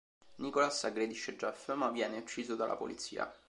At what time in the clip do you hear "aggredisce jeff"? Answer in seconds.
0.85-1.71